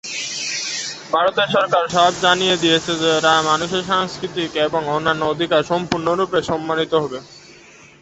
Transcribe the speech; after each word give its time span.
ভারত 1.11 1.37
সরকার 1.55 1.83
সাফ 1.87 2.13
জানিয়ে 2.21 2.55
দিয়েছে 2.57 2.91
যে 3.01 3.11
মানুষের 3.49 3.83
সাংস্কৃতিক 3.91 4.51
এবং 4.67 4.81
অন্যান্য 4.95 5.21
অধিকার 5.33 5.61
সম্পূর্ণরূপে 5.71 6.39
সম্মানিত 6.49 6.93
হবে। 7.03 7.19